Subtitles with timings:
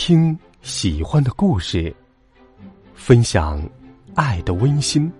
[0.00, 1.92] 听喜欢的故事，
[2.94, 3.60] 分享
[4.14, 5.12] 爱的温馨。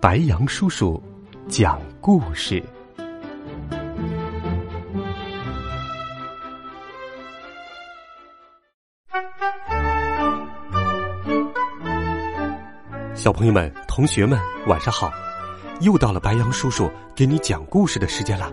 [0.00, 1.00] 白杨叔叔
[1.46, 2.60] 讲故事。
[13.14, 14.36] 小朋友们、同学们，
[14.66, 15.12] 晚上好！
[15.82, 18.52] 又到了白杨叔叔给你讲故事的时间了。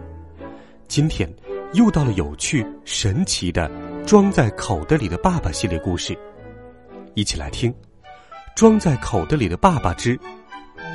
[0.87, 1.27] 今天
[1.73, 3.69] 又到了有趣、神奇的。
[4.05, 6.15] 装在口袋里的爸爸系列故事，
[7.15, 7.73] 一起来听。
[8.55, 10.17] 装在口袋里的爸爸之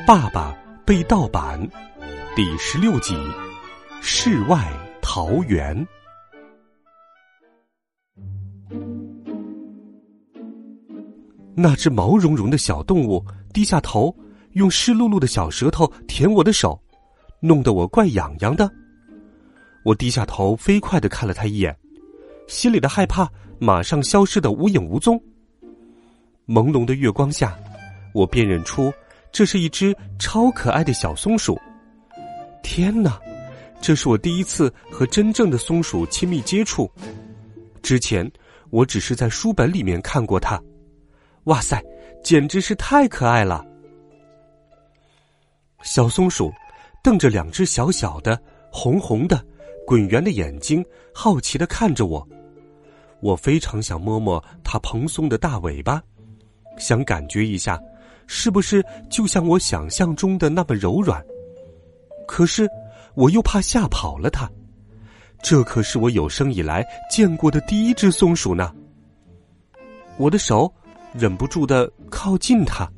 [0.06, 1.60] 爸爸被盗版
[2.36, 3.16] 第十六集：
[4.00, 4.64] 世外
[5.02, 5.84] 桃源。
[11.56, 14.14] 那只毛茸茸的小动物低下头，
[14.52, 16.80] 用湿漉漉的小舌头舔我的手，
[17.40, 18.70] 弄得我怪痒痒的。
[19.84, 21.76] 我低下头，飞快的看了他一眼。
[22.50, 23.30] 心里的害怕
[23.60, 25.16] 马上消失的无影无踪。
[26.48, 27.56] 朦胧的月光下，
[28.12, 28.92] 我辨认出
[29.30, 31.56] 这是一只超可爱的小松鼠。
[32.60, 33.20] 天哪，
[33.80, 36.90] 这是我第一次和真正的松鼠亲密接触。
[37.82, 38.28] 之前
[38.70, 40.60] 我只是在书本里面看过它。
[41.44, 41.80] 哇塞，
[42.20, 43.64] 简直是太可爱了！
[45.82, 46.52] 小松鼠
[47.00, 48.36] 瞪着两只小小的、
[48.72, 49.40] 红红的、
[49.86, 52.28] 滚圆的眼睛，好奇的看着我。
[53.20, 56.02] 我非常想摸摸它蓬松的大尾巴，
[56.78, 57.78] 想感觉一下，
[58.26, 61.22] 是不是就像我想象中的那么柔软？
[62.26, 62.68] 可是
[63.14, 64.50] 我又怕吓跑了它，
[65.42, 68.72] 这可是我有生以来见过的第一只松鼠呢。
[70.16, 70.72] 我的手
[71.12, 72.90] 忍不住的靠近它，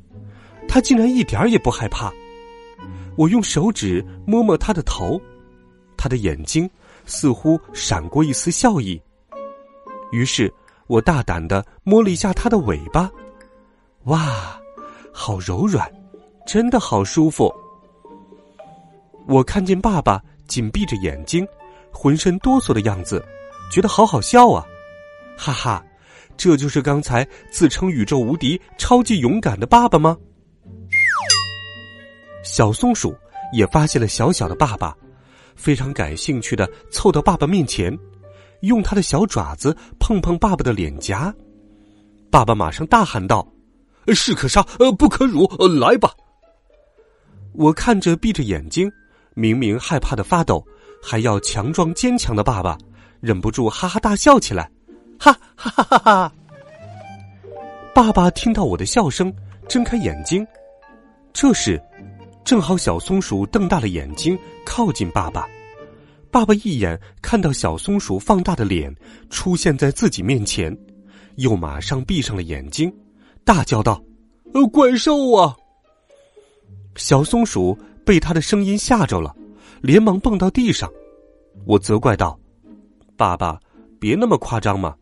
[0.67, 2.11] 它竟然一点也不害怕。
[3.15, 5.19] 我用手指摸摸它的头，
[5.97, 6.69] 它的眼睛
[7.05, 9.01] 似乎闪过一丝笑意。
[10.13, 10.53] 于是
[10.85, 13.09] 我大胆的摸了一下它的尾巴，
[14.03, 14.61] 哇，
[15.11, 15.91] 好柔软，
[16.45, 17.51] 真的好舒服。
[19.27, 21.47] 我看见爸爸紧闭着眼睛，
[21.91, 23.25] 浑身哆嗦的样子，
[23.71, 24.63] 觉得好好笑啊，
[25.35, 25.83] 哈哈，
[26.37, 30.15] 这就是刚才自称宇宙无敌、超级勇敢的爸爸吗？
[32.43, 33.17] 小松鼠
[33.51, 34.95] 也发现了小小的爸爸，
[35.55, 37.97] 非常感兴趣的凑到爸爸面前。
[38.63, 41.33] 用他的小爪子碰碰爸爸的脸颊，
[42.31, 43.45] 爸爸马上大喊道
[44.15, 46.11] ：“士可杀，呃，不可辱，呃，来吧！”
[47.53, 48.89] 我看着闭着眼睛，
[49.33, 50.65] 明明害怕的发抖，
[51.01, 52.77] 还要强壮坚强的爸爸，
[53.19, 54.71] 忍不住哈哈大笑起来，
[55.19, 56.33] 哈哈哈哈哈！
[57.93, 59.31] 爸爸听到我的笑声，
[59.67, 60.47] 睁开眼睛，
[61.33, 61.79] 这时，
[62.45, 65.45] 正好小松鼠瞪大了眼睛靠近爸爸。
[66.33, 68.91] 爸爸一眼看到小松鼠放大的脸
[69.29, 70.75] 出现在自己面前，
[71.35, 72.91] 又马上闭上了眼睛，
[73.45, 74.03] 大叫道
[74.55, 75.55] ：“呃，怪兽啊！”
[76.97, 79.31] 小松鼠被他的声音吓着了，
[79.79, 80.91] 连忙蹦到地上。
[81.65, 82.35] 我责怪道
[83.15, 83.59] ：“爸爸，
[83.99, 84.95] 别那么夸张嘛！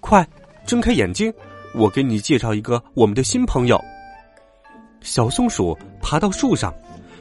[0.00, 0.28] 快
[0.66, 1.32] 睁开眼睛，
[1.74, 3.82] 我给你介绍一个我们的新朋友。”
[5.00, 6.70] 小松鼠爬到树上，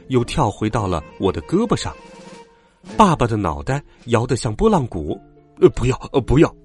[0.10, 1.96] 又跳回到了我的胳膊上。
[2.98, 5.20] 爸爸的脑袋摇得像拨浪鼓，
[5.60, 6.56] 呃，不要，呃，不要！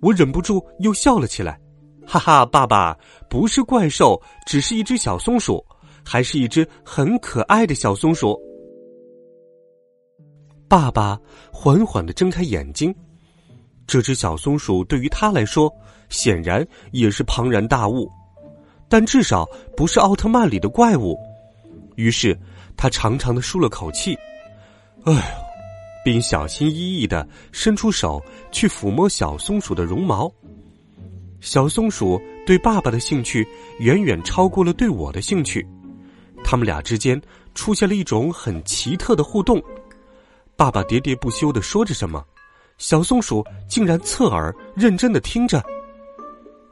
[0.00, 1.60] 我忍不住又笑了起来，
[2.06, 2.96] 哈哈，爸爸
[3.28, 5.64] 不是怪兽，只是一只小松鼠，
[6.04, 8.40] 还是一只很可爱的小松鼠。
[10.68, 11.20] 爸爸
[11.52, 12.94] 缓缓的睁开眼睛，
[13.86, 15.70] 这只小松鼠对于他来说
[16.08, 18.10] 显然也是庞然大物，
[18.88, 21.18] 但至少不是奥特曼里的怪物。
[21.96, 22.36] 于是
[22.74, 24.16] 他长长的舒了口气。
[25.04, 25.20] 哎呦，
[26.04, 30.32] 并小心翼翼的伸出手去抚摸小松鼠的绒毛。
[31.40, 33.46] 小松鼠对爸爸的兴趣
[33.80, 35.66] 远远超过了对我的兴趣，
[36.44, 37.20] 他们俩之间
[37.52, 39.60] 出现了一种很奇特的互动。
[40.56, 42.24] 爸爸喋喋不休的说着什么，
[42.78, 45.60] 小松鼠竟然侧耳认真的听着。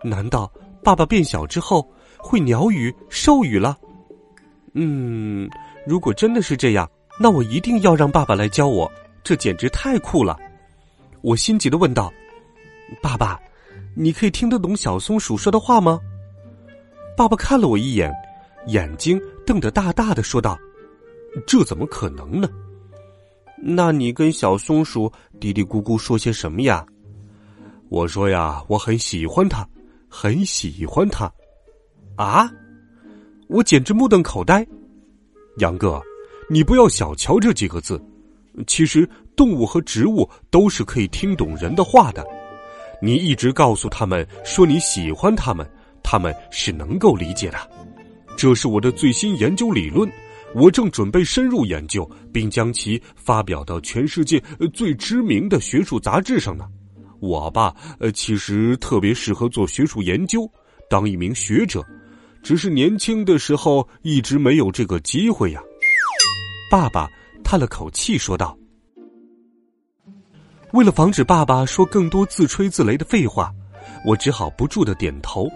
[0.04, 0.50] 难道
[0.84, 1.84] 爸爸变小之后
[2.16, 3.76] 会鸟语兽语了？
[4.74, 5.50] 嗯，
[5.84, 6.88] 如果真的是这样。
[7.22, 8.90] 那我一定要让爸爸来教我，
[9.22, 10.38] 这简直太酷了！
[11.20, 12.10] 我心急的问道
[13.02, 13.38] ：“爸爸，
[13.94, 16.00] 你可以听得懂小松鼠说的话吗？”
[17.14, 18.10] 爸爸看了我一眼，
[18.68, 20.58] 眼睛瞪得大大的，说道
[21.46, 22.48] ：“这怎么可能呢？
[23.62, 26.86] 那你跟小松鼠嘀嘀咕咕说些什么呀？”
[27.90, 29.68] 我说呀，我很喜欢它，
[30.08, 31.30] 很喜欢它。
[32.16, 32.50] 啊！
[33.46, 34.66] 我简直目瞪口呆，
[35.58, 36.00] 杨哥。
[36.52, 38.04] 你不要小瞧这几个字，
[38.66, 42.26] 其实动物和植物都是可以听懂人的话的。
[43.00, 45.64] 你一直告诉他们说你喜欢他们，
[46.02, 47.70] 他们是能够理解的。
[48.36, 50.10] 这是我的最新研究理论，
[50.52, 54.42] 我正准备深入研究，并将其发表到全世界
[54.74, 56.66] 最知名的学术杂志上呢。
[57.20, 60.50] 我吧，呃，其实特别适合做学术研究，
[60.88, 61.80] 当一名学者，
[62.42, 65.62] 只是年轻的时候一直没有这个机会呀。
[66.70, 67.10] 爸爸
[67.42, 68.56] 叹了口气说道
[70.72, 73.52] ：“为了防止爸爸说更多自吹自擂的废话，
[74.06, 75.48] 我只好不住的点头。”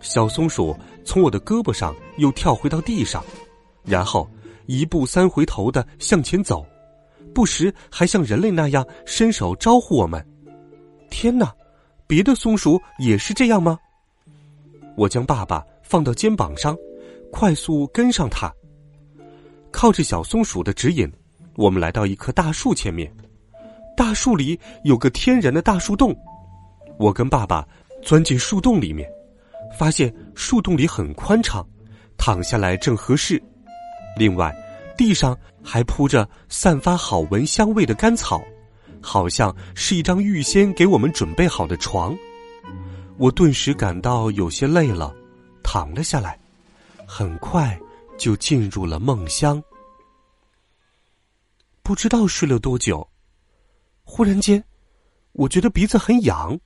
[0.00, 0.74] 小松鼠
[1.04, 3.22] 从我的胳膊上又跳回到地上，
[3.84, 4.26] 然后
[4.64, 6.64] 一步三回头的向前走，
[7.34, 10.26] 不时还像人类那样伸手招呼我们。
[11.10, 11.52] 天哪，
[12.06, 13.78] 别的松鼠也是这样吗？
[14.96, 16.74] 我将爸爸放到肩膀上，
[17.30, 18.50] 快速跟上他。
[19.74, 21.12] 靠着小松鼠的指引，
[21.56, 23.12] 我们来到一棵大树前面。
[23.96, 26.16] 大树里有个天然的大树洞，
[26.96, 27.66] 我跟爸爸
[28.00, 29.10] 钻进树洞里面，
[29.76, 31.66] 发现树洞里很宽敞，
[32.16, 33.42] 躺下来正合适。
[34.16, 34.54] 另外，
[34.96, 38.40] 地上还铺着散发好闻香味的干草。
[39.02, 42.16] 好像是一张预先给我们准备好的床，
[43.18, 45.12] 我顿时感到有些累了，
[45.64, 46.38] 躺了下来，
[47.04, 47.78] 很快
[48.16, 49.62] 就进入了梦乡。
[51.82, 53.06] 不知道睡了多久，
[54.04, 54.64] 忽然间，
[55.32, 56.58] 我觉得鼻子很痒，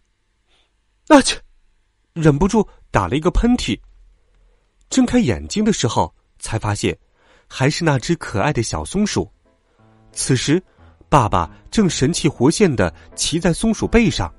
[1.08, 1.38] 啊切，
[2.12, 3.80] 忍不住打了一个喷嚏。
[4.88, 6.96] 睁开眼睛的时候，才发现
[7.48, 9.30] 还是那只可爱的小松鼠。
[10.12, 10.62] 此时。
[11.08, 14.32] 爸爸正神气活现的骑在松鼠背上，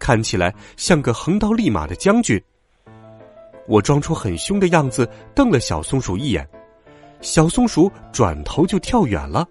[0.00, 2.42] 看起来像个横刀立马的将军。
[3.68, 6.48] 我装出很凶的样子，瞪了小松鼠一眼，
[7.20, 9.46] 小松鼠转头就跳远了。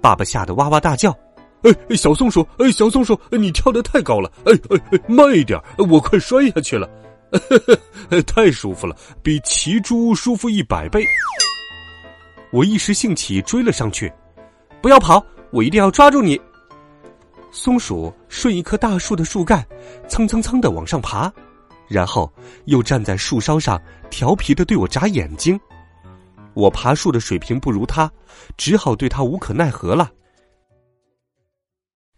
[0.00, 1.16] 爸爸吓得哇哇大叫
[1.62, 4.32] ：“哎，小松鼠，哎，小松鼠，你跳得太高了！
[4.46, 5.60] 哎哎哎，慢一点，
[5.90, 6.88] 我快摔下去了！
[8.26, 11.06] 太舒服了，比骑猪舒服一百倍。”
[12.50, 14.12] 我一时兴起追了上去，
[14.80, 15.24] 不要跑！
[15.50, 16.40] 我一定要抓住你！
[17.50, 19.64] 松鼠顺一棵大树的树干，
[20.08, 21.32] 蹭蹭蹭的往上爬，
[21.88, 22.32] 然后
[22.66, 23.80] 又站在树梢上，
[24.10, 25.58] 调皮的对我眨眼睛。
[26.54, 28.10] 我爬树的水平不如他，
[28.56, 30.10] 只好对他无可奈何了。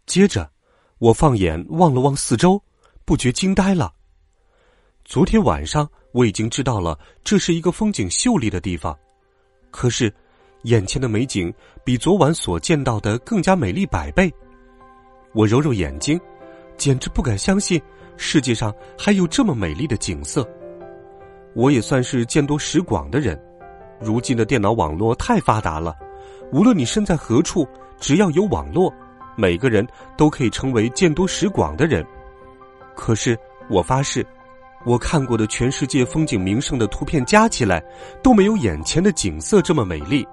[0.06, 0.50] 接着，
[0.98, 2.62] 我放眼望了望四周，
[3.04, 3.92] 不觉惊呆了。
[5.04, 8.96] 昨天晚上我已经知道了这是一个风景秀丽的地方，
[9.70, 10.12] 可是。
[10.64, 11.52] 眼前的美景
[11.84, 14.32] 比昨晚所见到的更加美丽百倍。
[15.34, 16.18] 我揉揉眼睛，
[16.78, 17.78] 简直不敢相信
[18.16, 20.48] 世界上还有这么美丽的景色。
[21.54, 23.40] 我也算是见多识广的人，
[24.00, 25.96] 如今的电脑网络太发达了，
[26.52, 27.66] 无论你身在何处，
[27.98, 28.92] 只要有网络，
[29.36, 32.04] 每个人都可以成为见多识广的人。
[32.96, 33.38] 可是
[33.68, 34.26] 我发誓，
[34.84, 37.82] 我看过的全世界风景名胜的图片加起来，
[38.22, 40.26] 都没有眼前的景色这么美丽。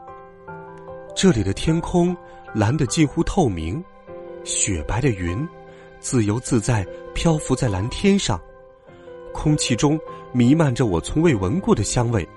[1.15, 2.15] 这里的天空
[2.53, 3.83] 蓝得近乎透明，
[4.43, 5.47] 雪白的云
[6.01, 8.41] 自由自在漂浮在蓝天上，
[9.31, 9.97] 空气中
[10.33, 12.27] 弥漫着我从未闻过的香味，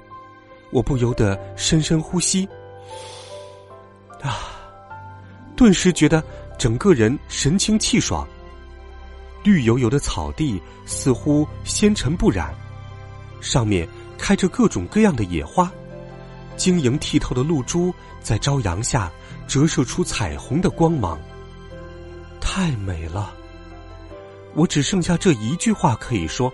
[0.70, 2.46] 我不由得深深呼吸，
[4.20, 4.54] 啊，
[5.56, 6.22] 顿时觉得
[6.58, 8.28] 整个人神清气爽。
[9.42, 12.54] 绿油油的草地似乎纤尘不染，
[13.40, 15.72] 上面开着各种各样的野花。
[16.56, 19.10] 晶莹剔透的露珠在朝阳下
[19.48, 21.18] 折射出彩虹的光芒，
[22.40, 23.34] 太美了。
[24.54, 26.52] 我只剩下这一句话可以说：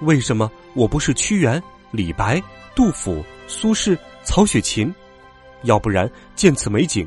[0.00, 2.42] 为什么我不是屈原、李白、
[2.74, 4.92] 杜甫、苏轼、曹雪芹？
[5.62, 7.06] 要不然见此美景，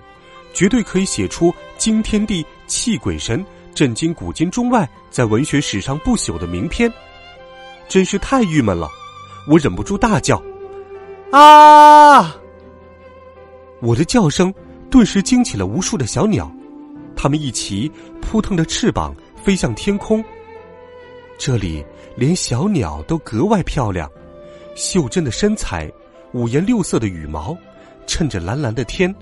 [0.54, 6.92] 绝对可以写出惊天地、泣鬼神、震惊古今中外，在文学史上不朽的名篇。
[7.88, 8.90] 真是太郁闷了，
[9.48, 10.42] 我忍不住大叫。
[11.32, 12.36] 啊！
[13.82, 14.54] 我的叫声
[14.90, 16.52] 顿时惊起了无数的小鸟，
[17.16, 20.24] 它们一齐扑腾着翅膀飞向天空。
[21.38, 21.84] 这里
[22.16, 24.10] 连小鸟都格外漂亮，
[24.76, 25.92] 袖珍的身材，
[26.34, 27.58] 五颜六色的羽毛，
[28.06, 29.14] 衬着蓝蓝的天，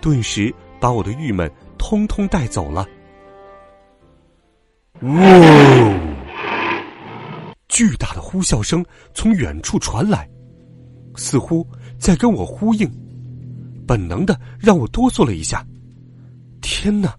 [0.00, 2.86] 顿时把我的郁闷通通带走了。
[5.00, 5.10] 哇！
[7.68, 10.28] 巨大的呼啸声从远处传来。
[11.16, 11.66] 似乎
[11.98, 12.90] 在跟我呼应，
[13.86, 15.64] 本能的让我哆嗦了一下。
[16.60, 17.16] 天哪，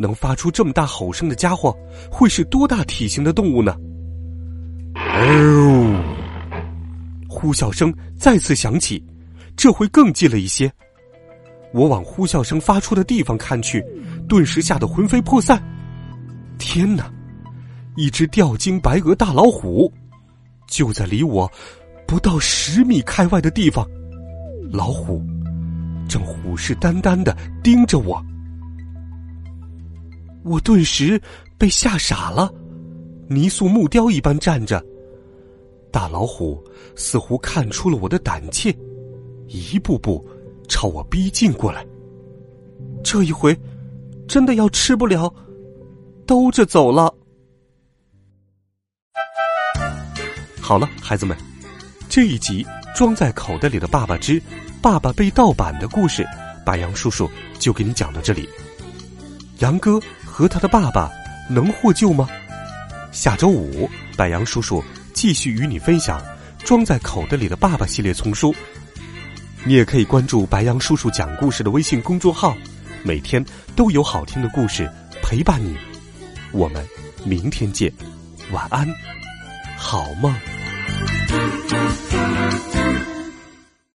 [0.00, 1.76] 能发出这么大吼声的家伙，
[2.08, 3.76] 会是多大体型的动物呢？
[4.94, 6.04] 哦！
[7.28, 9.04] 呼啸声再次响起，
[9.56, 10.72] 这回更近了一些。
[11.74, 13.84] 我往呼啸声发出的地方看去，
[14.28, 15.60] 顿时吓得魂飞魄散。
[16.58, 17.12] 天哪！
[17.96, 19.92] 一只吊睛白额大老虎，
[20.68, 21.50] 就在离我
[22.06, 23.84] 不到十米开外的地方。
[24.70, 25.20] 老虎
[26.08, 28.24] 正虎视眈眈的盯着我，
[30.48, 31.20] 我顿时
[31.58, 32.52] 被吓傻了，
[33.28, 34.82] 泥塑木雕一般站着。
[35.90, 36.62] 大老虎
[36.96, 38.74] 似乎看出了我的胆怯，
[39.46, 40.26] 一步步
[40.68, 41.86] 朝我逼近过来。
[43.02, 43.58] 这一回，
[44.26, 45.32] 真的要吃不了，
[46.26, 47.14] 兜着走了。
[50.60, 51.36] 好了，孩子们，
[52.08, 54.42] 这一集装在口袋里的爸爸之
[54.82, 56.26] 爸爸被盗版的故事，
[56.66, 57.28] 白杨叔叔
[57.58, 58.46] 就给你讲到这里。
[59.60, 59.98] 杨哥
[60.38, 61.10] 和他的爸爸
[61.48, 62.28] 能获救吗？
[63.10, 64.80] 下周五，白杨叔叔
[65.12, 66.22] 继续与你分享
[66.58, 68.54] 装在口袋里的爸爸系列丛书。
[69.64, 72.56] 你也可以关注白杨叔叔讲故事的微信公众号。
[73.02, 74.88] 每天都有好听的故事
[75.24, 75.76] 陪伴你，
[76.52, 76.86] 我们
[77.24, 77.92] 明天见，
[78.52, 78.86] 晚安，
[79.76, 80.32] 好梦。